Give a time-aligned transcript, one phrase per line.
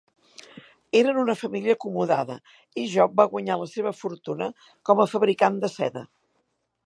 [0.99, 2.37] Eren una família acomodada
[2.83, 4.47] i Job va guanyar la seva fortuna
[4.91, 6.05] com a fabricant de seda.